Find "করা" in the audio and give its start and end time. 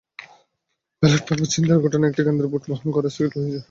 3.31-3.43